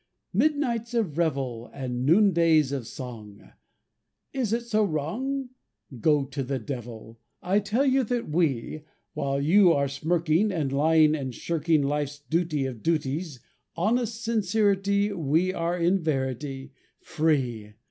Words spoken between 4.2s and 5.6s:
Is it so wrong?